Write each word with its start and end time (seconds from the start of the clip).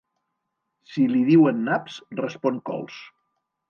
Si 0.93 1.05
li 1.13 1.23
diuen 1.29 1.63
naps, 1.69 2.01
respon 2.25 2.63
cols. 2.73 3.03